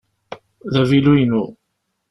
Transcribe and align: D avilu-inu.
D 0.71 0.73
avilu-inu. 0.81 1.43